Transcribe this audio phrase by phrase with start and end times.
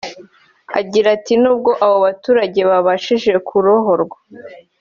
[0.79, 4.17] Agira ati “Nubwo abo baturage babashije kurohorwa